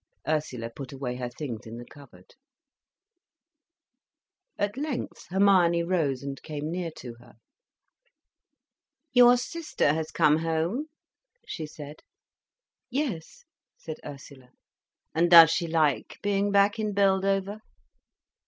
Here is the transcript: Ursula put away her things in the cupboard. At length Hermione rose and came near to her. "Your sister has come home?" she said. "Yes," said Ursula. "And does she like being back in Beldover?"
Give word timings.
Ursula 0.27 0.71
put 0.75 0.91
away 0.91 1.17
her 1.17 1.29
things 1.29 1.67
in 1.67 1.77
the 1.77 1.85
cupboard. 1.85 2.33
At 4.57 4.75
length 4.75 5.27
Hermione 5.29 5.83
rose 5.83 6.23
and 6.23 6.41
came 6.41 6.71
near 6.71 6.89
to 6.97 7.13
her. 7.19 7.35
"Your 9.13 9.37
sister 9.37 9.93
has 9.93 10.09
come 10.09 10.37
home?" 10.37 10.87
she 11.45 11.67
said. 11.67 11.97
"Yes," 12.89 13.43
said 13.77 13.99
Ursula. 14.03 14.49
"And 15.13 15.29
does 15.29 15.51
she 15.51 15.67
like 15.67 16.17
being 16.23 16.49
back 16.51 16.79
in 16.79 16.95
Beldover?" 16.95 17.59